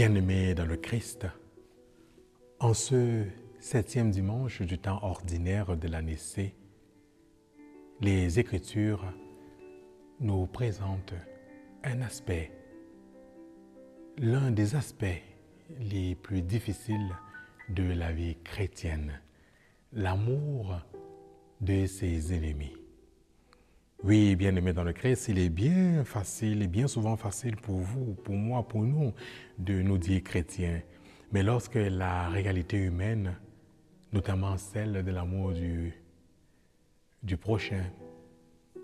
Bien-aimés 0.00 0.54
dans 0.54 0.64
le 0.64 0.78
Christ, 0.78 1.26
en 2.58 2.72
ce 2.72 3.26
septième 3.58 4.10
dimanche 4.10 4.62
du 4.62 4.78
temps 4.78 4.98
ordinaire 5.02 5.76
de 5.76 5.88
l'année 5.88 6.16
C, 6.16 6.54
les 8.00 8.38
Écritures 8.38 9.04
nous 10.18 10.46
présentent 10.46 11.12
un 11.84 12.00
aspect, 12.00 12.50
l'un 14.16 14.50
des 14.50 14.74
aspects 14.74 15.22
les 15.78 16.14
plus 16.14 16.40
difficiles 16.40 17.14
de 17.68 17.82
la 17.82 18.10
vie 18.10 18.38
chrétienne, 18.42 19.20
l'amour 19.92 20.80
de 21.60 21.84
ses 21.84 22.32
ennemis. 22.32 22.79
Oui, 24.02 24.34
bien 24.34 24.56
aimé 24.56 24.72
dans 24.72 24.82
le 24.82 24.94
Christ, 24.94 25.28
il 25.28 25.38
est 25.38 25.50
bien 25.50 26.04
facile 26.04 26.62
et 26.62 26.66
bien 26.68 26.88
souvent 26.88 27.18
facile 27.18 27.56
pour 27.56 27.76
vous, 27.76 28.14
pour 28.24 28.34
moi, 28.34 28.66
pour 28.66 28.82
nous 28.82 29.12
de 29.58 29.82
nous 29.82 29.98
dire 29.98 30.22
chrétiens. 30.22 30.80
Mais 31.32 31.42
lorsque 31.42 31.74
la 31.74 32.30
réalité 32.30 32.78
humaine, 32.78 33.36
notamment 34.14 34.56
celle 34.56 35.04
de 35.04 35.10
l'amour 35.10 35.52
du 37.22 37.36
prochain, 37.36 37.84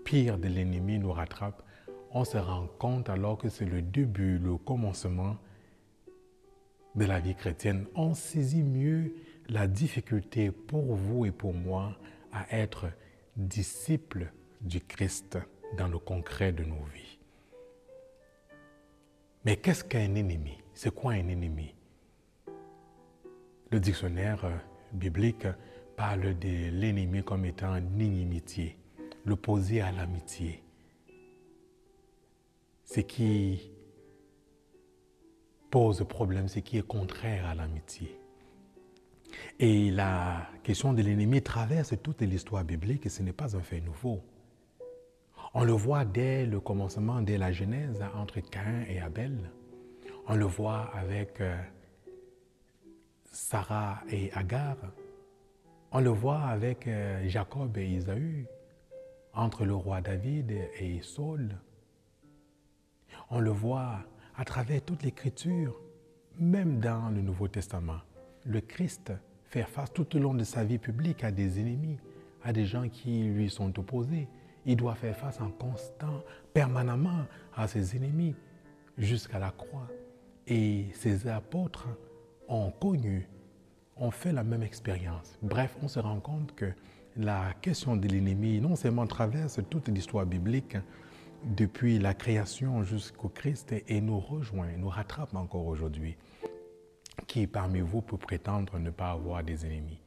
pire 0.05 0.37
de 0.37 0.49
l'ennemi, 0.49 0.99
nous 0.99 1.11
rattrape, 1.11 1.63
on 2.11 2.23
se 2.23 2.37
rend 2.37 2.67
compte 2.77 3.09
alors 3.09 3.39
que 3.39 3.49
c'est 3.49 3.65
le 3.65 3.81
début, 3.81 4.37
le 4.37 4.55
commencement 4.57 5.37
de 6.93 7.05
la 7.05 7.19
vie 7.19 7.33
chrétienne. 7.33 7.87
On 7.95 8.13
saisit 8.13 8.61
mieux 8.61 9.15
la 9.49 9.65
difficulté 9.65 10.51
pour 10.51 10.93
vous 10.93 11.25
et 11.25 11.31
pour 11.31 11.55
moi 11.55 11.97
à 12.31 12.45
être 12.55 12.85
disciples 13.35 14.31
du 14.61 14.81
Christ 14.81 15.37
dans 15.77 15.87
le 15.87 15.99
concret 15.99 16.51
de 16.51 16.63
nos 16.63 16.83
vies. 16.93 17.19
Mais 19.45 19.57
qu'est-ce 19.57 19.83
qu'un 19.83 20.15
ennemi? 20.15 20.57
C'est 20.73 20.93
quoi 20.93 21.13
un 21.13 21.27
ennemi? 21.27 21.73
Le 23.71 23.79
dictionnaire 23.79 24.45
euh, 24.45 24.55
biblique 24.93 25.47
parle 25.95 26.37
de 26.39 26.69
l'ennemi 26.71 27.23
comme 27.23 27.45
étant 27.45 27.75
l'inimitié, 27.97 28.77
l'opposé 29.25 29.81
à 29.81 29.91
l'amitié. 29.91 30.63
Ce 32.85 33.01
qui 33.01 33.71
pose 35.69 36.05
problème, 36.07 36.47
ce 36.47 36.59
qui 36.59 36.77
est 36.77 36.87
contraire 36.87 37.45
à 37.45 37.55
l'amitié. 37.55 38.19
Et 39.59 39.91
la 39.91 40.47
question 40.63 40.93
de 40.93 41.01
l'ennemi 41.01 41.41
traverse 41.41 41.93
toute 42.01 42.21
l'histoire 42.21 42.63
biblique 42.63 43.05
et 43.05 43.09
ce 43.09 43.23
n'est 43.23 43.33
pas 43.33 43.55
un 43.55 43.61
fait 43.61 43.81
nouveau. 43.81 44.23
On 45.59 45.63
le 45.63 45.73
voit 45.73 46.05
dès 46.05 46.45
le 46.45 46.59
commencement, 46.59 47.19
dès 47.23 47.39
la 47.39 47.51
Genèse, 47.51 48.05
entre 48.15 48.41
Caïn 48.41 48.83
et 48.87 48.99
Abel. 48.99 49.49
On 50.27 50.35
le 50.35 50.45
voit 50.45 50.91
avec 50.93 51.41
euh, 51.41 51.57
Sarah 53.31 54.03
et 54.07 54.31
Agar. 54.33 54.77
On 55.91 55.99
le 55.99 56.11
voit 56.11 56.41
avec 56.41 56.85
euh, 56.85 57.27
Jacob 57.27 57.75
et 57.79 57.87
Isaü, 57.87 58.45
entre 59.33 59.65
le 59.65 59.73
roi 59.73 59.99
David 59.99 60.51
et 60.79 61.01
Saul. 61.01 61.57
On 63.31 63.39
le 63.39 63.49
voit 63.49 64.01
à 64.35 64.45
travers 64.45 64.83
toute 64.83 65.01
l'Écriture, 65.01 65.75
même 66.37 66.79
dans 66.79 67.09
le 67.09 67.23
Nouveau 67.23 67.47
Testament. 67.47 68.01
Le 68.45 68.61
Christ 68.61 69.11
fait 69.45 69.63
face 69.63 69.91
tout 69.91 70.15
au 70.15 70.19
long 70.19 70.35
de 70.35 70.43
sa 70.43 70.63
vie 70.63 70.77
publique 70.77 71.23
à 71.23 71.31
des 71.31 71.59
ennemis, 71.59 71.97
à 72.43 72.53
des 72.53 72.67
gens 72.67 72.87
qui 72.87 73.23
lui 73.23 73.49
sont 73.49 73.79
opposés. 73.79 74.27
Il 74.69 74.75
doit 74.75 74.95
faire 74.95 75.15
face 75.15 75.39
en 75.39 75.49
constant, 75.49 76.21
permanemment 76.53 77.25
à 77.55 77.69
ses 77.69 77.95
ennemis 77.95 78.35
jusqu'à 78.97 79.39
la 79.39 79.51
croix. 79.51 79.87
Et 80.45 80.87
ses 80.93 81.25
apôtres 81.29 81.87
ont 82.49 82.71
connu, 82.71 83.29
ont 83.95 84.11
fait 84.11 84.33
la 84.33 84.43
même 84.43 84.63
expérience. 84.63 85.39
Bref, 85.41 85.77
on 85.81 85.87
se 85.87 85.99
rend 85.99 86.19
compte 86.19 86.53
que 86.53 86.73
la 87.15 87.53
question 87.61 87.95
de 87.95 88.09
l'ennemi 88.09 88.59
non 88.59 88.75
seulement 88.75 89.07
traverse 89.07 89.61
toute 89.69 89.87
l'histoire 89.87 90.25
biblique, 90.25 90.75
depuis 91.45 91.97
la 91.97 92.13
création 92.13 92.83
jusqu'au 92.83 93.29
Christ, 93.29 93.73
et 93.87 94.01
nous 94.01 94.19
rejoint, 94.19 94.75
nous 94.77 94.89
rattrape 94.89 95.33
encore 95.33 95.65
aujourd'hui. 95.65 96.17
Qui 97.25 97.47
parmi 97.47 97.79
vous 97.79 98.01
peut 98.01 98.17
prétendre 98.17 98.79
ne 98.79 98.89
pas 98.89 99.11
avoir 99.11 99.43
des 99.45 99.65
ennemis? 99.65 100.01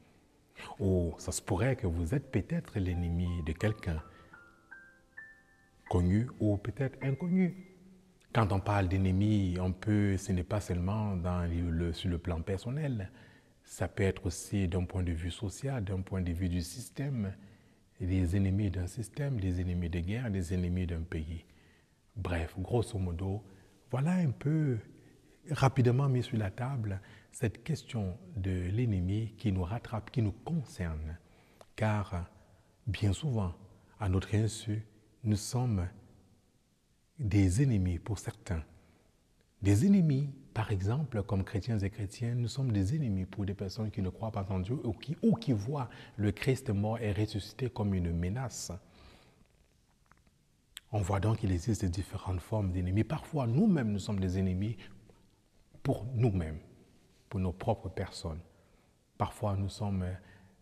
Ou 0.79 1.13
ça 1.17 1.31
se 1.31 1.41
pourrait 1.41 1.75
que 1.75 1.87
vous 1.87 2.13
êtes 2.13 2.31
peut-être 2.31 2.77
l'ennemi 2.77 3.41
de 3.43 3.53
quelqu'un 3.53 4.03
connu 5.91 6.27
ou 6.39 6.55
peut-être 6.55 6.97
inconnu. 7.01 7.53
Quand 8.31 8.53
on 8.53 8.61
parle 8.61 8.87
d'ennemis, 8.87 9.57
on 9.59 9.73
peut, 9.73 10.15
ce 10.15 10.31
n'est 10.31 10.45
pas 10.45 10.61
seulement 10.61 11.17
sur 11.91 12.09
le 12.09 12.17
plan 12.17 12.41
personnel, 12.41 13.11
ça 13.61 13.89
peut 13.89 14.03
être 14.03 14.25
aussi 14.25 14.69
d'un 14.69 14.85
point 14.85 15.03
de 15.03 15.11
vue 15.11 15.31
social, 15.31 15.83
d'un 15.83 15.99
point 15.99 16.21
de 16.21 16.31
vue 16.31 16.47
du 16.47 16.61
système, 16.61 17.33
des 17.99 18.37
ennemis 18.37 18.71
d'un 18.71 18.87
système, 18.87 19.37
des 19.37 19.59
ennemis 19.59 19.89
de 19.89 19.99
guerre, 19.99 20.31
des 20.31 20.53
ennemis 20.53 20.87
d'un 20.87 21.01
pays. 21.01 21.43
Bref, 22.15 22.55
grosso 22.57 22.97
modo, 22.97 23.43
voilà 23.89 24.13
un 24.13 24.31
peu 24.31 24.77
rapidement 25.49 26.07
mis 26.07 26.23
sur 26.23 26.37
la 26.37 26.51
table 26.51 27.01
cette 27.33 27.65
question 27.65 28.17
de 28.37 28.69
l'ennemi 28.71 29.33
qui 29.37 29.51
nous 29.51 29.63
rattrape, 29.63 30.09
qui 30.09 30.21
nous 30.21 30.31
concerne, 30.31 31.17
car 31.75 32.29
bien 32.87 33.11
souvent, 33.11 33.53
à 33.99 34.07
notre 34.07 34.33
insu, 34.35 34.85
nous 35.23 35.35
sommes 35.35 35.87
des 37.19 37.61
ennemis 37.61 37.99
pour 37.99 38.17
certains. 38.17 38.63
Des 39.61 39.85
ennemis, 39.85 40.29
par 40.53 40.71
exemple, 40.71 41.21
comme 41.23 41.43
chrétiens 41.43 41.77
et 41.79 41.89
chrétiennes, 41.89 42.41
nous 42.41 42.47
sommes 42.47 42.71
des 42.71 42.95
ennemis 42.95 43.25
pour 43.25 43.45
des 43.45 43.53
personnes 43.53 43.91
qui 43.91 44.01
ne 44.01 44.09
croient 44.09 44.31
pas 44.31 44.45
en 44.49 44.59
Dieu 44.59 44.79
ou 44.83 44.93
qui, 44.93 45.15
ou 45.21 45.35
qui 45.35 45.51
voient 45.51 45.89
le 46.17 46.31
Christ 46.31 46.71
mort 46.71 46.97
et 46.99 47.11
ressuscité 47.11 47.69
comme 47.69 47.93
une 47.93 48.11
menace. 48.11 48.71
On 50.91 50.99
voit 50.99 51.19
donc 51.19 51.37
qu'il 51.37 51.51
existe 51.51 51.85
différentes 51.85 52.41
formes 52.41 52.71
d'ennemis. 52.71 53.03
Parfois, 53.03 53.47
nous-mêmes, 53.47 53.91
nous 53.91 53.99
sommes 53.99 54.19
des 54.19 54.39
ennemis 54.39 54.75
pour 55.83 56.05
nous-mêmes, 56.15 56.59
pour 57.29 57.39
nos 57.39 57.53
propres 57.53 57.89
personnes. 57.89 58.41
Parfois, 59.17 59.55
nous 59.55 59.69
sommes 59.69 60.05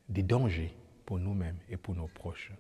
des 0.10 0.24
dangers 0.24 0.76
pour 1.06 1.18
nous-mêmes 1.18 1.58
et 1.70 1.78
pour 1.78 1.96
nos 1.96 2.08
proches. 2.08 2.52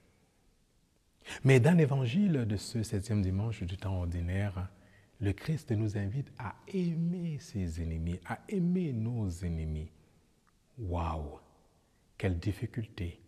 Mais 1.44 1.59
dans 1.59 1.78
l'évangile 1.78 2.45
de 2.45 2.57
ce 2.57 2.84
septième 2.84 3.22
dimanche 3.22 3.63
du 3.63 3.78
temps 3.78 4.00
ordinaire, 4.00 4.69
le 5.22 5.34
Christ 5.34 5.72
nous 5.72 5.97
invite 5.97 6.31
à 6.38 6.56
aimer 6.67 7.38
ses 7.40 7.81
ennemis, 7.81 8.19
à 8.25 8.40
aimer 8.47 8.94
nos 8.94 9.29
ennemis. 9.29 9.91
Waouh 10.78 11.40
Quelle 12.17 12.40
difficulté 12.40 13.19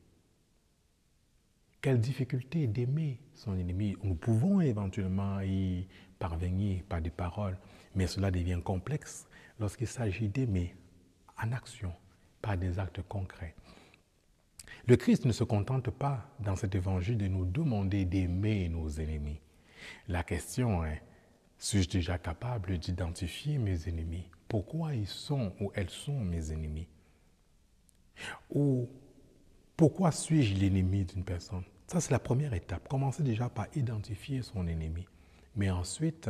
Quelle 1.81 1.99
difficulté 1.99 2.67
d'aimer 2.67 3.19
son 3.33 3.57
ennemi. 3.57 3.97
Nous 4.03 4.15
pouvons 4.15 4.61
éventuellement 4.61 5.41
y 5.41 5.87
parvenir 6.17 6.83
par 6.87 7.01
des 7.01 7.09
paroles, 7.09 7.57
mais 7.95 8.07
cela 8.07 8.31
devient 8.31 8.61
complexe 8.63 9.27
lorsqu'il 9.59 9.87
s'agit 9.87 10.29
d'aimer 10.29 10.75
en 11.43 11.51
action, 11.51 11.93
par 12.41 12.57
des 12.57 12.79
actes 12.79 13.01
concrets. 13.07 13.55
Le 14.87 14.97
Christ 14.97 15.25
ne 15.25 15.31
se 15.31 15.43
contente 15.43 15.89
pas 15.89 16.33
dans 16.39 16.55
cet 16.55 16.75
évangile 16.75 17.17
de 17.17 17.27
nous 17.27 17.45
demander 17.45 18.05
d'aimer 18.05 18.69
nos 18.69 18.89
ennemis. 18.89 19.39
La 20.07 20.23
question 20.23 20.83
est, 20.83 21.01
suis-je 21.57 21.89
déjà 21.89 22.17
capable 22.17 22.77
d'identifier 22.77 23.57
mes 23.57 23.87
ennemis? 23.87 24.27
Pourquoi 24.47 24.95
ils 24.95 25.07
sont 25.07 25.53
ou 25.59 25.71
elles 25.75 25.89
sont 25.89 26.19
mes 26.19 26.51
ennemis? 26.51 26.87
Ou 28.49 28.89
pourquoi 29.77 30.11
suis-je 30.11 30.55
l'ennemi 30.55 31.05
d'une 31.05 31.23
personne? 31.23 31.63
Ça, 31.87 31.99
c'est 32.01 32.11
la 32.11 32.19
première 32.19 32.53
étape. 32.53 32.87
Commencez 32.87 33.23
déjà 33.23 33.49
par 33.49 33.67
identifier 33.75 34.41
son 34.41 34.67
ennemi. 34.67 35.05
Mais 35.55 35.69
ensuite, 35.69 36.29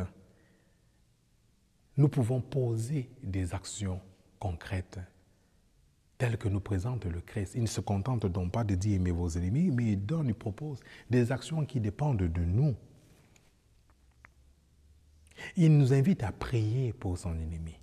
nous 1.98 2.10
pouvons 2.10 2.42
poser 2.42 3.10
des 3.22 3.54
actions 3.54 4.02
concrètes 4.40 5.00
tel 6.22 6.38
que 6.38 6.48
nous 6.48 6.60
présente 6.60 7.06
le 7.06 7.20
Christ. 7.20 7.54
Il 7.56 7.64
ne 7.64 7.68
se 7.68 7.82
contente 7.82 8.28
donc 8.28 8.52
pas 8.52 8.64
de 8.64 8.76
dire 8.76 8.98
aimez 8.98 9.10
vos 9.10 9.28
ennemis, 9.28 9.72
mais 9.72 9.94
il 9.94 10.06
donne, 10.06 10.28
il 10.28 10.36
propose 10.36 10.80
des 11.10 11.32
actions 11.32 11.66
qui 11.66 11.80
dépendent 11.80 12.22
de 12.22 12.42
nous. 12.42 12.76
Il 15.56 15.76
nous 15.76 15.96
invite 15.96 16.22
à 16.22 16.32
prier 16.32 16.94
pour 16.94 17.18
son 17.18 17.34
ennemi. 17.34 17.74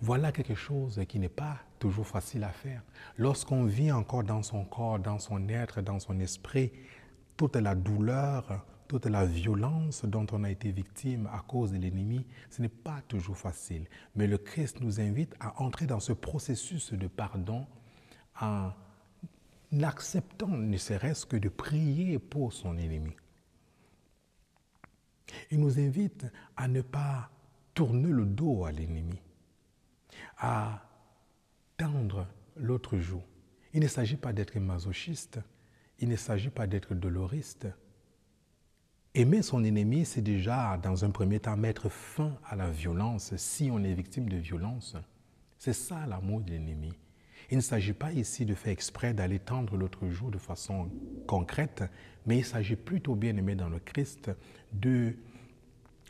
Voilà 0.00 0.30
quelque 0.30 0.54
chose 0.54 1.00
qui 1.08 1.18
n'est 1.18 1.28
pas 1.28 1.58
toujours 1.80 2.06
facile 2.06 2.44
à 2.44 2.52
faire. 2.52 2.84
Lorsqu'on 3.16 3.64
vit 3.64 3.90
encore 3.90 4.22
dans 4.22 4.44
son 4.44 4.64
corps, 4.64 5.00
dans 5.00 5.18
son 5.18 5.48
être, 5.48 5.80
dans 5.80 5.98
son 5.98 6.20
esprit, 6.20 6.70
toute 7.36 7.56
la 7.56 7.74
douleur, 7.74 8.64
toute 8.90 9.06
la 9.06 9.24
violence 9.24 10.04
dont 10.04 10.26
on 10.32 10.42
a 10.42 10.50
été 10.50 10.72
victime 10.72 11.28
à 11.32 11.44
cause 11.46 11.70
de 11.70 11.78
l'ennemi, 11.78 12.26
ce 12.50 12.60
n'est 12.60 12.68
pas 12.68 13.00
toujours 13.06 13.36
facile. 13.36 13.86
Mais 14.16 14.26
le 14.26 14.36
Christ 14.36 14.80
nous 14.80 15.00
invite 15.00 15.36
à 15.38 15.62
entrer 15.62 15.86
dans 15.86 16.00
ce 16.00 16.12
processus 16.12 16.92
de 16.92 17.06
pardon 17.06 17.68
en 18.40 18.72
acceptant 19.80 20.48
ne 20.48 20.76
serait-ce 20.76 21.24
que 21.24 21.36
de 21.36 21.48
prier 21.48 22.18
pour 22.18 22.52
son 22.52 22.76
ennemi. 22.78 23.12
Il 25.52 25.60
nous 25.60 25.78
invite 25.78 26.26
à 26.56 26.66
ne 26.66 26.80
pas 26.80 27.30
tourner 27.74 28.10
le 28.10 28.26
dos 28.26 28.64
à 28.64 28.72
l'ennemi, 28.72 29.22
à 30.36 30.82
tendre 31.76 32.26
l'autre 32.56 32.98
joue. 32.98 33.22
Il 33.72 33.82
ne 33.82 33.86
s'agit 33.86 34.16
pas 34.16 34.32
d'être 34.32 34.58
masochiste, 34.58 35.38
il 36.00 36.08
ne 36.08 36.16
s'agit 36.16 36.50
pas 36.50 36.66
d'être 36.66 36.96
doloriste. 36.96 37.68
Aimer 39.12 39.42
son 39.42 39.64
ennemi, 39.64 40.04
c'est 40.04 40.22
déjà, 40.22 40.78
dans 40.80 41.04
un 41.04 41.10
premier 41.10 41.40
temps, 41.40 41.56
mettre 41.56 41.88
fin 41.88 42.38
à 42.48 42.54
la 42.54 42.70
violence 42.70 43.34
si 43.36 43.68
on 43.72 43.82
est 43.82 43.92
victime 43.92 44.28
de 44.28 44.36
violence. 44.36 44.96
C'est 45.58 45.72
ça 45.72 46.06
l'amour 46.06 46.42
de 46.42 46.52
l'ennemi. 46.52 46.92
Il 47.50 47.56
ne 47.56 47.62
s'agit 47.62 47.92
pas 47.92 48.12
ici 48.12 48.46
de 48.46 48.54
faire 48.54 48.70
exprès 48.72 49.12
d'aller 49.12 49.40
tendre 49.40 49.76
l'autre 49.76 50.08
jour 50.08 50.30
de 50.30 50.38
façon 50.38 50.88
concrète, 51.26 51.82
mais 52.24 52.38
il 52.38 52.44
s'agit 52.44 52.76
plutôt 52.76 53.16
bien 53.16 53.36
aimé 53.36 53.56
dans 53.56 53.68
le 53.68 53.80
Christ 53.80 54.30
de 54.72 55.16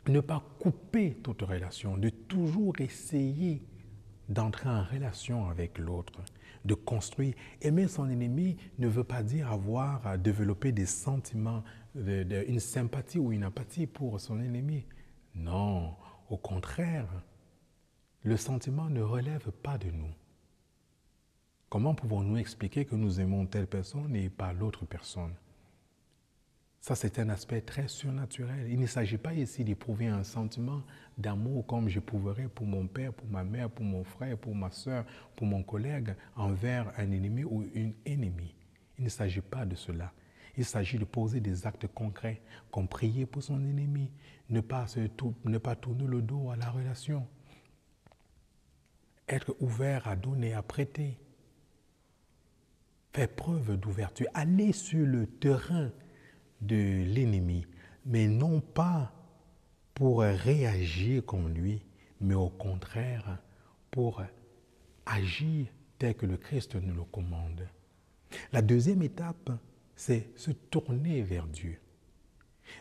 ne 0.07 0.19
pas 0.19 0.43
couper 0.59 1.17
toute 1.23 1.41
relation, 1.41 1.97
de 1.97 2.09
toujours 2.09 2.79
essayer 2.79 3.63
d'entrer 4.29 4.69
en 4.69 4.83
relation 4.83 5.49
avec 5.49 5.79
l'autre, 5.79 6.21
de 6.65 6.75
construire. 6.75 7.33
Aimer 7.61 7.87
son 7.87 8.09
ennemi 8.09 8.57
ne 8.77 8.87
veut 8.87 9.03
pas 9.03 9.23
dire 9.23 9.51
avoir 9.51 10.05
à 10.05 10.17
développer 10.17 10.71
des 10.71 10.85
sentiments, 10.85 11.63
une 11.95 12.59
sympathie 12.59 13.19
ou 13.19 13.31
une 13.31 13.43
apathie 13.43 13.87
pour 13.87 14.19
son 14.19 14.39
ennemi. 14.39 14.85
Non, 15.35 15.95
au 16.29 16.37
contraire, 16.37 17.07
le 18.23 18.37
sentiment 18.37 18.89
ne 18.89 19.01
relève 19.01 19.51
pas 19.51 19.77
de 19.77 19.89
nous. 19.89 20.13
Comment 21.69 21.95
pouvons-nous 21.95 22.37
expliquer 22.37 22.85
que 22.85 22.95
nous 22.95 23.19
aimons 23.19 23.45
telle 23.45 23.67
personne 23.67 24.15
et 24.15 24.29
pas 24.29 24.53
l'autre 24.53 24.85
personne? 24.85 25.33
Ça, 26.81 26.95
c'est 26.95 27.19
un 27.19 27.29
aspect 27.29 27.61
très 27.61 27.87
surnaturel. 27.87 28.67
Il 28.69 28.79
ne 28.79 28.87
s'agit 28.87 29.19
pas 29.19 29.33
ici 29.33 29.63
d'éprouver 29.63 30.07
un 30.07 30.23
sentiment 30.23 30.81
d'amour 31.17 31.65
comme 31.67 31.87
j'éprouverais 31.87 32.47
pour 32.47 32.65
mon 32.65 32.87
père, 32.87 33.13
pour 33.13 33.29
ma 33.29 33.43
mère, 33.43 33.69
pour 33.69 33.85
mon 33.85 34.03
frère, 34.03 34.37
pour 34.37 34.55
ma 34.55 34.71
soeur, 34.71 35.05
pour 35.35 35.45
mon 35.45 35.61
collègue, 35.61 36.15
envers 36.35 36.91
un 36.97 37.11
ennemi 37.11 37.43
ou 37.43 37.63
une 37.75 37.93
ennemie. 38.05 38.55
Il 38.97 39.03
ne 39.03 39.09
s'agit 39.09 39.41
pas 39.41 39.65
de 39.65 39.75
cela. 39.75 40.11
Il 40.57 40.65
s'agit 40.65 40.97
de 40.97 41.05
poser 41.05 41.39
des 41.39 41.65
actes 41.65 41.87
concrets, 41.87 42.41
comme 42.71 42.87
prier 42.87 43.25
pour 43.25 43.43
son 43.43 43.59
ennemi, 43.59 44.11
ne 44.49 44.61
pas, 44.61 44.85
ne 45.45 45.57
pas 45.57 45.75
tourner 45.75 46.05
le 46.05 46.21
dos 46.21 46.49
à 46.49 46.55
la 46.55 46.69
relation, 46.69 47.27
être 49.27 49.55
ouvert 49.59 50.07
à 50.07 50.15
donner, 50.15 50.53
à 50.53 50.61
prêter, 50.61 51.17
faire 53.13 53.29
preuve 53.29 53.77
d'ouverture, 53.77 54.27
aller 54.33 54.73
sur 54.73 55.05
le 55.05 55.25
terrain 55.25 55.89
de 56.61 57.03
l'ennemi, 57.05 57.65
mais 58.05 58.27
non 58.27 58.59
pas 58.59 59.13
pour 59.93 60.21
réagir 60.21 61.25
comme 61.25 61.49
lui, 61.49 61.83
mais 62.19 62.35
au 62.35 62.49
contraire 62.49 63.39
pour 63.89 64.21
agir 65.05 65.67
tel 65.97 66.15
que 66.15 66.25
le 66.25 66.37
Christ 66.37 66.75
nous 66.75 66.95
le 66.95 67.03
commande. 67.03 67.67
La 68.53 68.61
deuxième 68.61 69.01
étape, 69.01 69.51
c'est 70.01 70.31
se 70.35 70.49
tourner 70.49 71.21
vers 71.21 71.45
Dieu. 71.45 71.77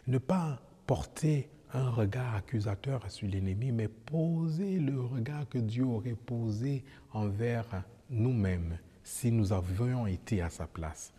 Ne 0.06 0.17
pas 0.17 0.58
porter 0.87 1.50
un 1.75 1.90
regard 1.90 2.34
accusateur 2.34 3.11
sur 3.11 3.28
l'ennemi, 3.28 3.72
mais 3.72 3.88
poser 3.88 4.78
le 4.78 4.99
regard 5.02 5.46
que 5.46 5.58
Dieu 5.58 5.84
aurait 5.84 6.14
posé 6.14 6.82
envers 7.12 7.84
nous-mêmes 8.08 8.78
si 9.02 9.31
nous 9.31 9.52
avions 9.52 10.06
été 10.06 10.40
à 10.40 10.49
sa 10.49 10.67
place. 10.67 11.12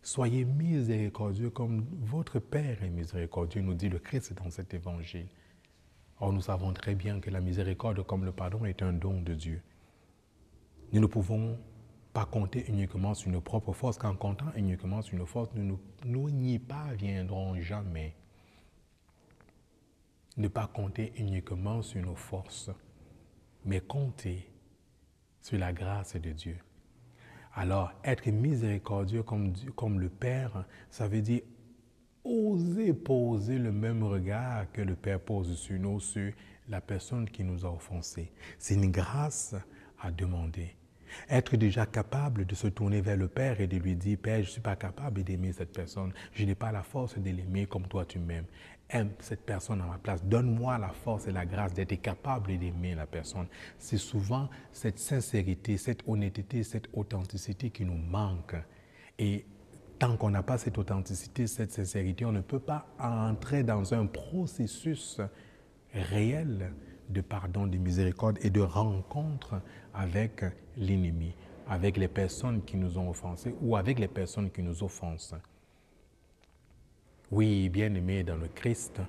Soyez 0.00 0.44
miséricordieux 0.44 1.50
comme 1.50 1.86
votre 2.02 2.38
Père 2.38 2.80
est 2.84 2.90
miséricordieux, 2.90 3.62
nous 3.62 3.74
dit 3.74 3.88
le 3.88 3.98
Christ 3.98 4.34
dans 4.34 4.50
cet 4.50 4.74
évangile. 4.74 5.26
Or, 6.20 6.32
nous 6.32 6.42
savons 6.42 6.72
très 6.72 6.94
bien 6.94 7.18
que 7.18 7.30
la 7.30 7.40
miséricorde 7.40 8.06
comme 8.06 8.24
le 8.24 8.30
pardon 8.30 8.64
est 8.64 8.80
un 8.80 8.92
don 8.92 9.20
de 9.20 9.34
Dieu. 9.34 9.60
Nous 10.92 11.00
ne 11.00 11.06
pouvons 11.06 11.58
pas 12.12 12.26
compter 12.26 12.64
uniquement 12.68 13.14
sur 13.14 13.30
nos 13.30 13.40
propres 13.40 13.72
forces, 13.72 13.96
qu'en 13.96 14.14
comptant 14.14 14.52
uniquement 14.54 15.00
sur 15.02 15.16
nos 15.16 15.26
forces, 15.26 15.50
nous, 15.54 16.30
n'y 16.30 16.58
parviendrons 16.58 17.58
jamais. 17.60 18.14
Ne 20.36 20.48
pas 20.48 20.66
compter 20.66 21.12
uniquement 21.16 21.82
sur 21.82 22.02
nos 22.02 22.14
forces, 22.14 22.70
mais 23.64 23.80
compter 23.80 24.48
sur 25.40 25.58
la 25.58 25.72
grâce 25.72 26.16
de 26.16 26.32
Dieu. 26.32 26.58
Alors, 27.54 27.92
être 28.04 28.30
miséricordieux 28.30 29.22
comme, 29.22 29.52
comme 29.76 30.00
le 30.00 30.08
Père, 30.08 30.64
ça 30.90 31.06
veut 31.08 31.20
dire 31.20 31.42
oser 32.24 32.94
poser 32.94 33.58
le 33.58 33.72
même 33.72 34.02
regard 34.04 34.70
que 34.72 34.80
le 34.80 34.94
Père 34.94 35.20
pose 35.20 35.56
sur 35.56 35.78
nous, 35.78 36.00
sur 36.00 36.32
la 36.68 36.80
personne 36.80 37.28
qui 37.28 37.42
nous 37.44 37.66
a 37.66 37.70
offensés. 37.70 38.32
C'est 38.58 38.74
une 38.74 38.90
grâce 38.90 39.54
à 40.00 40.10
demander. 40.10 40.76
Être 41.30 41.56
déjà 41.56 41.86
capable 41.86 42.46
de 42.46 42.54
se 42.54 42.66
tourner 42.68 43.00
vers 43.00 43.16
le 43.16 43.28
Père 43.28 43.60
et 43.60 43.66
de 43.66 43.76
lui 43.76 43.96
dire, 43.96 44.18
Père, 44.18 44.36
je 44.36 44.48
ne 44.48 44.52
suis 44.52 44.60
pas 44.60 44.76
capable 44.76 45.22
d'aimer 45.22 45.52
cette 45.52 45.72
personne. 45.72 46.12
Je 46.32 46.44
n'ai 46.44 46.54
pas 46.54 46.72
la 46.72 46.82
force 46.82 47.18
de 47.18 47.30
l'aimer 47.30 47.66
comme 47.66 47.86
toi 47.86 48.04
tu 48.04 48.18
m'aimes 48.18 48.46
aime 48.92 49.10
cette 49.18 49.44
personne 49.44 49.80
à 49.80 49.86
ma 49.86 49.98
place. 49.98 50.24
Donne-moi 50.24 50.78
la 50.78 50.90
force 50.90 51.26
et 51.26 51.32
la 51.32 51.46
grâce 51.46 51.74
d'être 51.74 52.00
capable 52.00 52.58
d'aimer 52.58 52.94
la 52.94 53.06
personne. 53.06 53.46
C'est 53.78 53.98
souvent 53.98 54.48
cette 54.72 54.98
sincérité, 54.98 55.76
cette 55.76 56.02
honnêteté, 56.06 56.62
cette 56.62 56.88
authenticité 56.92 57.70
qui 57.70 57.84
nous 57.84 57.96
manque. 57.96 58.54
Et 59.18 59.44
tant 59.98 60.16
qu'on 60.16 60.30
n'a 60.30 60.42
pas 60.42 60.58
cette 60.58 60.78
authenticité, 60.78 61.46
cette 61.46 61.72
sincérité, 61.72 62.24
on 62.24 62.32
ne 62.32 62.40
peut 62.40 62.60
pas 62.60 62.86
entrer 62.98 63.62
dans 63.62 63.94
un 63.94 64.06
processus 64.06 65.20
réel 65.92 66.72
de 67.12 67.20
pardon, 67.20 67.66
de 67.66 67.76
miséricorde 67.76 68.38
et 68.42 68.50
de 68.50 68.60
rencontre 68.60 69.60
avec 69.94 70.44
l'ennemi, 70.76 71.34
avec 71.68 71.96
les 71.96 72.08
personnes 72.08 72.62
qui 72.62 72.76
nous 72.76 72.98
ont 72.98 73.10
offensés 73.10 73.54
ou 73.60 73.76
avec 73.76 73.98
les 73.98 74.08
personnes 74.08 74.50
qui 74.50 74.62
nous 74.62 74.82
offensent. 74.82 75.36
Oui, 77.30 77.68
bien-aimé 77.68 78.22
dans 78.24 78.36
le 78.36 78.48
Christ, 78.48 79.00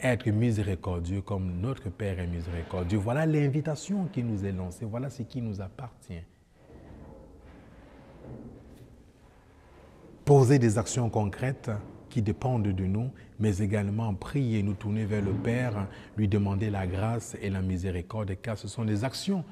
être 0.00 0.28
miséricordieux 0.30 1.22
comme 1.22 1.60
notre 1.60 1.90
Père 1.90 2.18
est 2.18 2.26
miséricordieux. 2.26 2.98
Voilà 2.98 3.24
l'invitation 3.24 4.06
qui 4.06 4.24
nous 4.24 4.44
est 4.44 4.52
lancée, 4.52 4.84
voilà 4.84 5.10
ce 5.10 5.22
qui 5.22 5.40
nous 5.40 5.60
appartient. 5.60 6.24
Poser 10.24 10.58
des 10.58 10.78
actions 10.78 11.08
concrètes 11.08 11.70
qui 12.12 12.22
dépendent 12.22 12.68
de 12.68 12.84
nous, 12.84 13.10
mais 13.40 13.58
également 13.58 14.14
prier, 14.14 14.62
nous 14.62 14.74
tourner 14.74 15.04
vers 15.04 15.22
le 15.22 15.32
Père, 15.32 15.88
lui 16.16 16.28
demander 16.28 16.70
la 16.70 16.86
grâce 16.86 17.36
et 17.42 17.50
la 17.50 17.62
miséricorde, 17.62 18.36
car 18.40 18.56
ce 18.56 18.68
sont 18.68 18.84
des 18.84 19.02
actions 19.02 19.44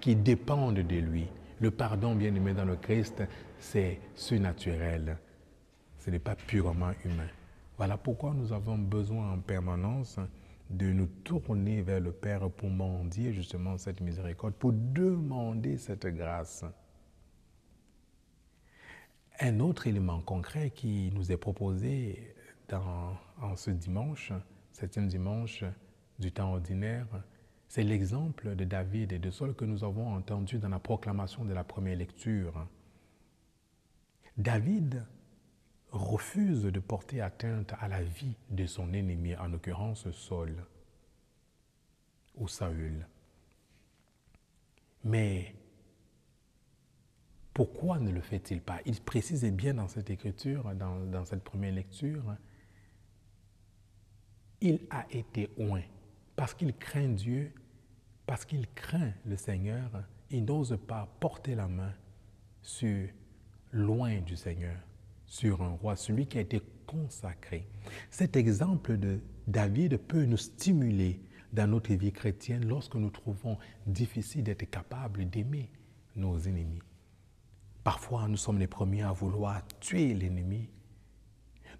qui 0.00 0.16
dépendent 0.16 0.80
de 0.80 0.96
lui. 0.96 1.26
Le 1.60 1.70
pardon, 1.70 2.16
bien 2.16 2.34
aimé 2.34 2.54
dans 2.54 2.64
le 2.64 2.74
Christ, 2.76 3.22
c'est 3.58 4.00
surnaturel 4.16 5.16
ce 6.04 6.10
n'est 6.10 6.18
pas 6.18 6.34
purement 6.34 6.92
humain. 7.04 7.28
Voilà 7.76 7.96
pourquoi 7.96 8.34
nous 8.34 8.52
avons 8.52 8.76
besoin 8.76 9.32
en 9.34 9.38
permanence 9.38 10.18
de 10.68 10.86
nous 10.86 11.06
tourner 11.06 11.82
vers 11.82 12.00
le 12.00 12.10
Père 12.10 12.50
pour 12.50 12.70
mendier 12.70 13.32
justement 13.32 13.78
cette 13.78 14.00
miséricorde, 14.00 14.54
pour 14.54 14.72
demander 14.72 15.76
cette 15.76 16.06
grâce. 16.06 16.64
Un 19.44 19.58
autre 19.58 19.88
élément 19.88 20.20
concret 20.20 20.70
qui 20.70 21.10
nous 21.14 21.32
est 21.32 21.36
proposé 21.36 22.32
dans, 22.68 23.16
en 23.40 23.56
ce 23.56 23.72
dimanche, 23.72 24.32
septième 24.70 25.08
dimanche 25.08 25.64
du 26.20 26.30
temps 26.30 26.52
ordinaire, 26.52 27.08
c'est 27.66 27.82
l'exemple 27.82 28.54
de 28.54 28.62
David 28.62 29.10
et 29.10 29.18
de 29.18 29.30
Saul 29.32 29.56
que 29.56 29.64
nous 29.64 29.82
avons 29.82 30.14
entendu 30.14 30.58
dans 30.58 30.68
la 30.68 30.78
proclamation 30.78 31.44
de 31.44 31.52
la 31.52 31.64
première 31.64 31.96
lecture. 31.96 32.68
David 34.36 35.04
refuse 35.90 36.62
de 36.62 36.78
porter 36.78 37.20
atteinte 37.20 37.74
à 37.80 37.88
la 37.88 38.00
vie 38.00 38.36
de 38.50 38.64
son 38.66 38.92
ennemi, 38.92 39.34
en 39.34 39.48
l'occurrence 39.48 40.08
Saul 40.12 40.54
ou 42.36 42.46
Saül. 42.46 43.08
Mais 45.02 45.52
pourquoi 47.54 47.98
ne 47.98 48.10
le 48.10 48.20
fait-il 48.20 48.60
pas? 48.60 48.80
Il 48.86 49.00
précisait 49.00 49.50
bien 49.50 49.74
dans 49.74 49.88
cette 49.88 50.10
écriture, 50.10 50.74
dans, 50.74 50.98
dans 51.06 51.24
cette 51.24 51.44
première 51.44 51.72
lecture, 51.72 52.36
il 54.60 54.80
a 54.90 55.06
été 55.10 55.50
oint 55.58 55.82
parce 56.36 56.54
qu'il 56.54 56.74
craint 56.74 57.08
Dieu, 57.08 57.52
parce 58.26 58.44
qu'il 58.44 58.66
craint 58.74 59.12
le 59.26 59.36
Seigneur, 59.36 59.90
il 60.30 60.44
n'ose 60.44 60.78
pas 60.86 61.08
porter 61.20 61.54
la 61.54 61.68
main 61.68 61.92
sur 62.62 63.08
loin 63.72 64.20
du 64.20 64.36
Seigneur 64.36 64.76
sur 65.26 65.62
un 65.62 65.70
roi, 65.70 65.96
celui 65.96 66.26
qui 66.26 66.36
a 66.38 66.42
été 66.42 66.60
consacré. 66.86 67.66
Cet 68.10 68.36
exemple 68.36 68.98
de 68.98 69.20
David 69.46 69.96
peut 69.96 70.24
nous 70.24 70.36
stimuler 70.36 71.20
dans 71.52 71.70
notre 71.70 71.94
vie 71.94 72.12
chrétienne 72.12 72.66
lorsque 72.66 72.96
nous 72.96 73.10
trouvons 73.10 73.56
difficile 73.86 74.44
d'être 74.44 74.68
capable 74.68 75.28
d'aimer 75.28 75.70
nos 76.16 76.38
ennemis. 76.38 76.82
Parfois, 77.84 78.28
nous 78.28 78.36
sommes 78.36 78.58
les 78.58 78.66
premiers 78.66 79.02
à 79.02 79.12
vouloir 79.12 79.62
tuer 79.80 80.14
l'ennemi. 80.14 80.68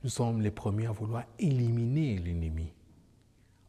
Nous 0.02 0.10
sommes 0.10 0.40
les 0.40 0.50
premiers 0.50 0.86
à 0.86 0.92
vouloir 0.92 1.24
éliminer 1.38 2.18
l'ennemi. 2.18 2.72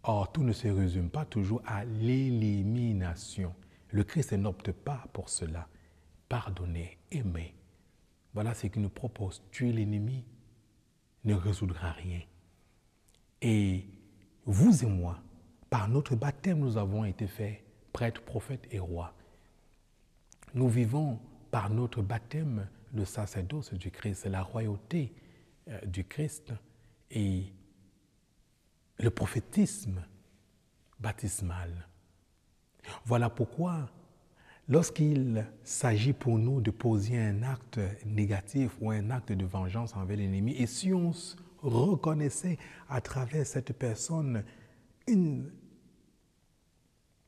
Or, 0.04 0.32
tout 0.32 0.44
ne 0.44 0.52
se 0.52 0.68
résume 0.68 1.10
pas 1.10 1.26
toujours 1.26 1.62
à 1.66 1.86
l'élimination. 1.86 3.54
Le 3.90 4.04
Christ 4.04 4.34
n'opte 4.34 4.72
pas 4.72 5.06
pour 5.14 5.30
cela. 5.30 5.68
Pardonner, 6.28 6.98
aimer. 7.12 7.54
Voilà 8.34 8.56
ce 8.56 8.68
qu'il 8.68 8.82
nous 8.82 8.90
propose. 8.90 9.44
Tuer 9.52 9.72
l'ennemi 9.72 10.26
ne 11.24 11.36
résoudra 11.36 11.92
rien. 11.92 12.22
Et 13.42 13.86
vous 14.46 14.84
et 14.84 14.88
moi, 14.88 15.20
par 15.70 15.88
notre 15.88 16.16
baptême, 16.16 16.60
nous 16.60 16.78
avons 16.78 17.06
été 17.06 17.28
faits 17.28 17.64
prêtres, 17.94 18.24
prophètes 18.24 18.68
et 18.72 18.80
rois. 18.80 19.14
Nous 20.56 20.68
vivons 20.68 21.20
par 21.54 21.70
notre 21.70 22.02
baptême 22.02 22.68
le 22.96 23.06
sacerdoce 23.06 23.76
du 23.76 23.92
Christ, 23.92 24.26
la 24.26 24.42
royauté 24.42 25.14
euh, 25.68 25.80
du 25.86 26.04
Christ 26.04 26.52
et 27.12 27.44
le 28.98 29.10
prophétisme 29.12 30.04
baptismal. 31.00 31.88
Voilà 33.06 33.30
pourquoi, 33.30 33.88
lorsqu'il 34.68 35.46
s'agit 35.64 36.14
pour 36.14 36.40
nous 36.40 36.60
de 36.60 36.72
poser 36.72 37.20
un 37.20 37.44
acte 37.44 37.80
négatif 38.04 38.72
ou 38.82 38.90
un 38.90 39.12
acte 39.12 39.32
de 39.32 39.46
vengeance 39.46 39.96
envers 39.96 40.18
l'ennemi, 40.18 40.54
et 40.54 40.66
si 40.66 40.92
on 40.92 41.12
reconnaissait 41.62 42.58
à 42.90 43.00
travers 43.00 43.46
cette 43.46 43.74
personne 43.74 44.44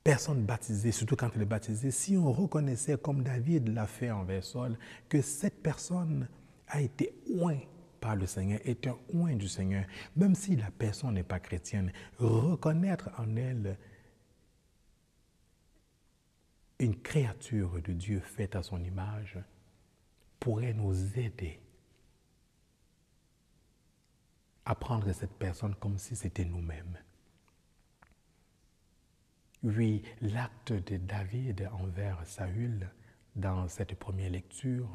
personne 0.05 0.45
baptisée, 0.45 0.91
surtout 0.91 1.15
quand 1.15 1.31
elle 1.35 1.41
est 1.41 1.45
baptisée, 1.45 1.89
si 1.89 2.15
on 2.15 2.31
reconnaissait, 2.31 2.95
comme 2.95 3.24
David 3.24 3.69
l'a 3.69 3.88
fait 3.88 4.12
envers 4.12 4.43
Saul, 4.43 4.77
que 5.09 5.19
cette 5.19 5.63
personne 5.63 6.29
a 6.67 6.79
été 6.79 7.15
oint 7.41 7.57
par 8.00 8.15
le 8.15 8.27
Seigneur, 8.27 8.59
est 8.65 8.85
un 8.85 8.95
oint 9.15 9.35
du 9.35 9.47
Seigneur, 9.47 9.83
même 10.15 10.35
si 10.35 10.55
la 10.55 10.69
personne 10.69 11.15
n'est 11.15 11.24
pas 11.24 11.39
chrétienne, 11.39 11.91
reconnaître 12.19 13.09
en 13.17 13.35
elle 13.35 13.79
une 16.77 17.01
créature 17.01 17.81
de 17.81 17.93
Dieu 17.93 18.19
faite 18.19 18.55
à 18.55 18.62
son 18.62 18.83
image 18.83 19.39
pourrait 20.39 20.74
nous 20.74 21.17
aider 21.17 21.59
à 24.65 24.75
prendre 24.75 25.12
cette 25.13 25.33
personne 25.33 25.74
comme 25.74 25.97
si 25.97 26.15
c'était 26.15 26.45
nous-mêmes. 26.45 27.00
Oui, 29.65 30.03
l'acte 30.22 30.74
de 30.74 30.98
David 30.98 31.67
envers 31.81 32.24
Saül 32.27 32.88
dans 33.36 33.67
cette 33.67 33.95
première 33.95 34.29
lecture 34.29 34.88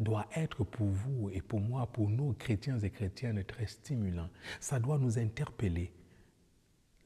doit 0.00 0.26
être 0.34 0.64
pour 0.64 0.88
vous 0.88 1.30
et 1.30 1.40
pour 1.40 1.60
moi, 1.60 1.86
pour 1.86 2.10
nous, 2.10 2.32
chrétiens 2.32 2.80
et 2.80 2.90
chrétiennes, 2.90 3.44
très 3.44 3.68
stimulant. 3.68 4.30
Ça 4.58 4.80
doit 4.80 4.98
nous 4.98 5.20
interpeller 5.20 5.92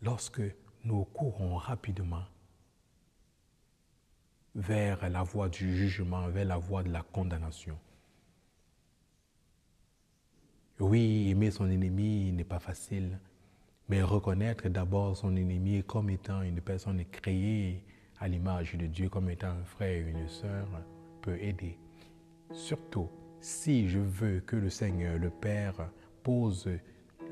lorsque 0.00 0.41
nous 0.85 1.05
courons 1.05 1.57
rapidement 1.57 2.25
vers 4.55 5.11
la 5.11 5.25
voie 5.25 5.50
du 5.50 5.76
jugement, 5.76 6.29
vers 6.29 6.47
la 6.47 6.57
voie 6.57 6.83
de 6.83 6.91
la 6.91 7.02
condamnation. 7.02 7.79
Oui, 10.81 11.29
aimer 11.29 11.50
son 11.50 11.69
ennemi 11.69 12.33
n'est 12.33 12.45
pas 12.45 12.61
facile. 12.61 13.19
Mais 13.93 14.03
reconnaître 14.03 14.71
d'abord 14.71 15.15
son 15.19 15.37
ennemi 15.37 15.85
comme 15.85 16.09
étant 16.09 16.41
une 16.41 16.63
personne 16.63 17.05
créée 17.13 17.85
à 18.21 18.27
l'image 18.27 18.73
de 18.73 18.87
Dieu, 18.87 19.11
comme 19.11 19.29
étant 19.29 19.49
un 19.49 19.65
frère 19.65 20.07
ou 20.07 20.09
une 20.09 20.29
sœur, 20.29 20.67
peut 21.21 21.37
aider. 21.39 21.79
Surtout 22.53 23.11
si 23.43 23.91
je 23.91 23.99
veux 23.99 24.41
que 24.41 24.57
le 24.57 24.71
Seigneur, 24.71 25.19
le 25.19 25.29
Père, 25.29 25.91
pose 26.23 26.71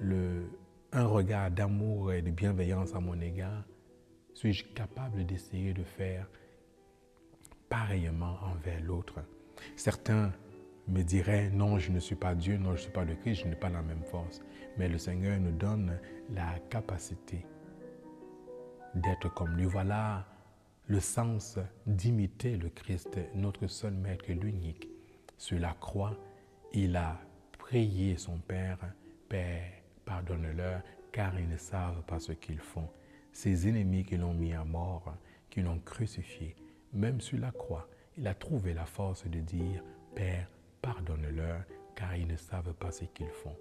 le, 0.03 0.51
un 0.93 1.07
regard 1.07 1.51
d'amour 1.51 2.13
et 2.13 2.21
de 2.21 2.31
bienveillance 2.31 2.95
à 2.95 3.01
mon 3.01 3.19
égard, 3.23 3.65
suis-je 4.35 4.67
capable 4.75 5.25
d'essayer 5.25 5.73
de 5.73 5.83
faire 5.83 6.29
pareillement 7.71 8.37
envers 8.43 8.83
l'autre? 8.83 9.21
Certains 9.77 10.31
me 10.91 11.03
diraient, 11.03 11.51
non, 11.51 11.79
je 11.79 11.91
ne 11.93 12.01
suis 12.01 12.17
pas 12.17 12.35
Dieu, 12.35 12.57
non, 12.57 12.71
je 12.71 12.73
ne 12.73 12.83
suis 12.83 12.91
pas 12.91 13.05
le 13.05 13.15
Christ, 13.15 13.43
je 13.43 13.49
n'ai 13.49 13.57
pas 13.57 13.71
la 13.71 13.83
même 13.83 14.03
force. 14.03 14.43
Mais 14.77 14.89
le 14.89 14.99
Seigneur 14.99 15.39
nous 15.41 15.53
donne 15.53 15.99
la 16.31 16.59
capacité 16.69 17.47
d'être 18.95 19.33
comme 19.33 19.57
lui. 19.57 19.65
Voilà 19.65 20.27
le 20.87 21.01
sens 21.01 21.59
d'imiter 21.87 22.57
le 22.57 22.69
Christ, 22.69 23.19
notre 23.35 23.69
seul 23.69 23.95
Maître, 23.95 24.25
l'unique. 24.33 24.89
Sur 25.39 25.59
la 25.61 25.73
croix, 25.75 26.17
il 26.73 26.97
a 26.97 27.19
prié 27.59 28.17
son 28.17 28.39
Père, 28.39 28.79
Père, 29.29 29.71
pardonne-leur, 30.05 30.83
car 31.13 31.39
ils 31.39 31.49
ne 31.49 31.57
savent 31.57 32.03
pas 32.03 32.19
ce 32.19 32.33
qu'ils 32.33 32.59
font. 32.59 32.89
Ses 33.33 33.69
ennemis 33.69 34.05
qui 34.05 34.17
l'ont 34.17 34.35
mis 34.35 34.53
à 34.53 34.65
mort, 34.65 35.15
qui 35.49 35.63
l'ont 35.63 35.79
crucifié, 35.79 36.57
même 36.93 37.21
sur 37.21 37.39
la 37.39 37.53
croix, 37.53 37.89
il 38.19 38.27
a 38.27 38.35
trouvé 38.35 38.75
la 38.75 38.85
force 38.85 39.25
de 39.27 39.39
dire, 39.39 39.85
Père, 40.15 40.49
pardonne-leur, 40.83 41.63
car 41.95 42.17
ils 42.17 42.27
ne 42.27 42.37
savent 42.37 42.75
pas 42.75 42.91
ce 42.91 43.05
qu'ils 43.05 43.29
font. 43.29 43.57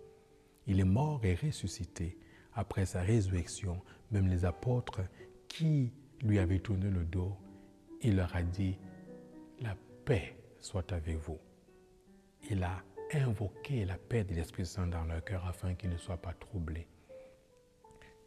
Il 0.68 0.80
est 0.80 0.86
mort 0.86 1.24
et 1.24 1.36
ressuscité. 1.36 2.18
Après 2.54 2.86
sa 2.86 3.02
résurrection, 3.02 3.82
même 4.12 4.28
les 4.28 4.46
apôtres 4.46 5.02
qui 5.48 5.94
lui 6.22 6.40
avaient 6.40 6.60
tourné 6.60 6.90
le 6.90 7.06
dos, 7.06 7.38
il 8.02 8.16
leur 8.16 8.36
a 8.36 8.44
dit, 8.44 8.78
la 9.62 9.76
paix 10.06 10.36
soit 10.60 10.92
avec 10.92 11.18
vous. 11.18 11.40
Il 12.50 12.64
a 12.64 12.84
invoqué 13.14 13.86
la 13.86 13.98
paix 13.98 14.24
de 14.24 14.34
l'Esprit 14.34 14.66
Saint 14.66 14.88
dans 14.88 15.04
leur 15.04 15.24
cœur 15.24 15.46
afin 15.48 15.74
qu'ils 15.74 15.90
ne 15.90 15.98
soient 15.98 16.18
pas 16.22 16.34
troublés. 16.34 16.88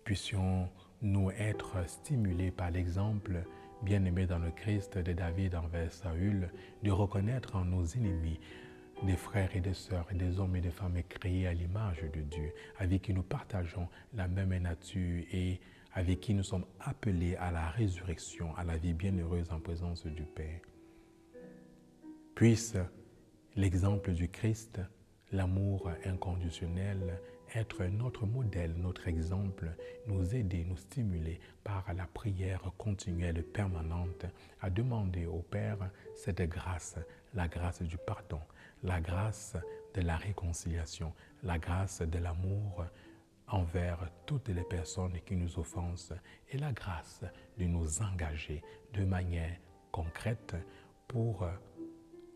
Puissions-nous 0.04 1.30
être 1.30 1.88
stimulés 1.88 2.50
par 2.50 2.70
l'exemple 2.70 3.44
bien-aimé 3.82 4.26
dans 4.26 4.38
le 4.38 4.50
Christ 4.50 4.98
de 4.98 5.12
David 5.12 5.54
envers 5.54 5.92
Saül, 5.92 6.50
de 6.82 6.90
reconnaître 6.90 7.56
en 7.56 7.64
nos 7.64 7.84
ennemis 7.84 8.40
des 9.04 9.16
frères 9.16 9.54
et 9.56 9.60
des 9.60 9.74
sœurs, 9.74 10.06
des 10.12 10.38
hommes 10.38 10.56
et 10.56 10.60
des 10.60 10.70
femmes 10.70 11.02
créés 11.08 11.46
à 11.46 11.52
l'image 11.52 12.02
de 12.02 12.20
Dieu, 12.20 12.52
avec 12.78 13.02
qui 13.02 13.12
nous 13.12 13.22
partageons 13.22 13.88
la 14.14 14.28
même 14.28 14.56
nature 14.58 15.24
et 15.32 15.60
avec 15.94 16.20
qui 16.20 16.34
nous 16.34 16.42
sommes 16.42 16.66
appelés 16.80 17.36
à 17.36 17.50
la 17.50 17.68
résurrection, 17.70 18.54
à 18.56 18.64
la 18.64 18.76
vie 18.76 18.94
bienheureuse 18.94 19.50
en 19.50 19.60
présence 19.60 20.06
du 20.06 20.22
Père. 20.22 20.60
Puisse 22.34 22.76
l'exemple 23.56 24.12
du 24.12 24.28
Christ, 24.28 24.80
l'amour 25.32 25.90
inconditionnel, 26.04 27.20
être 27.56 27.84
notre 27.84 28.26
modèle, 28.26 28.74
notre 28.76 29.08
exemple, 29.08 29.70
nous 30.06 30.34
aider, 30.34 30.64
nous 30.64 30.76
stimuler 30.76 31.40
par 31.64 31.92
la 31.94 32.06
prière 32.06 32.62
continuelle 32.78 33.42
permanente 33.42 34.26
à 34.60 34.70
demander 34.70 35.26
au 35.26 35.40
Père 35.40 35.90
cette 36.14 36.42
grâce, 36.42 36.96
la 37.34 37.48
grâce 37.48 37.82
du 37.82 37.96
pardon, 37.98 38.40
la 38.82 39.00
grâce 39.00 39.56
de 39.94 40.00
la 40.00 40.16
réconciliation, 40.16 41.12
la 41.42 41.58
grâce 41.58 42.02
de 42.02 42.18
l'amour 42.18 42.84
envers 43.48 44.10
toutes 44.24 44.48
les 44.48 44.64
personnes 44.64 45.20
qui 45.26 45.36
nous 45.36 45.58
offensent 45.58 46.14
et 46.50 46.58
la 46.58 46.72
grâce 46.72 47.22
de 47.58 47.64
nous 47.64 48.02
engager 48.02 48.62
de 48.94 49.04
manière 49.04 49.56
concrète 49.90 50.56
pour 51.06 51.46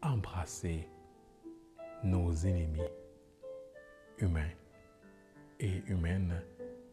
embrasser 0.02 0.88
nos 2.04 2.32
ennemis 2.35 2.90
humains 4.18 4.52
et 5.60 5.82
humaines 5.86 6.42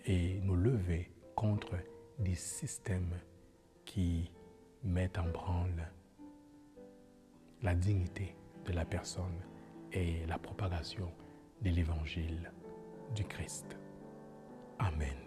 et 0.06 0.40
nous 0.42 0.56
lever 0.56 1.12
contre 1.36 1.76
des 2.20 2.36
systèmes 2.36 3.20
qui 3.86 4.32
mettent 4.84 5.18
en 5.18 5.28
branle 5.28 5.90
la 7.62 7.74
dignité 7.74 8.36
de 8.66 8.74
la 8.74 8.86
personne 8.86 9.42
et 9.92 10.26
la 10.28 10.38
propagation 10.38 11.12
de 11.62 11.70
l'évangile 11.70 12.52
du 13.16 13.24
Christ. 13.24 13.78
Amen. 14.80 15.23